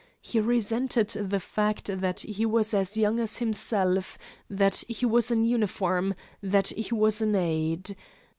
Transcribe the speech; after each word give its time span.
He 0.19 0.39
resented 0.39 1.09
the 1.09 1.39
fact 1.39 1.85
that 1.93 2.21
he 2.21 2.43
was 2.43 2.73
as 2.73 2.97
young 2.97 3.19
as 3.19 3.37
himself, 3.37 4.17
that 4.49 4.83
he 4.87 5.05
was 5.05 5.29
in 5.29 5.45
uniform, 5.45 6.15
that 6.41 6.69
he 6.69 6.91
was 6.91 7.21
an 7.21 7.35
aide. 7.35 7.95